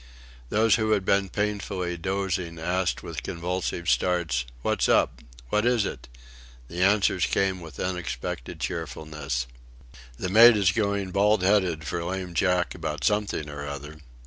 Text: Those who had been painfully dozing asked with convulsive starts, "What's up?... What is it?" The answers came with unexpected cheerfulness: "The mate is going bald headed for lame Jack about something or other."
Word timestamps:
Those 0.49 0.77
who 0.77 0.93
had 0.93 1.05
been 1.05 1.29
painfully 1.29 1.95
dozing 1.95 2.57
asked 2.57 3.03
with 3.03 3.21
convulsive 3.21 3.87
starts, 3.87 4.45
"What's 4.63 4.89
up?... 4.89 5.21
What 5.49 5.63
is 5.63 5.85
it?" 5.85 6.07
The 6.69 6.81
answers 6.81 7.27
came 7.27 7.59
with 7.61 7.79
unexpected 7.79 8.59
cheerfulness: 8.59 9.45
"The 10.17 10.29
mate 10.29 10.57
is 10.57 10.71
going 10.71 11.11
bald 11.11 11.43
headed 11.43 11.85
for 11.85 12.03
lame 12.03 12.33
Jack 12.33 12.73
about 12.73 13.03
something 13.03 13.47
or 13.47 13.67
other." 13.67 13.99